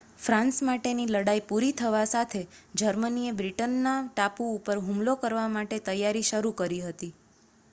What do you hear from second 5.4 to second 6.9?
માટે તૈયારી શરુ કરી